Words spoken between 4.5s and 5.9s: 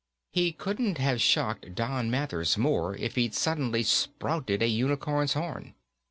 a unicorn's horn.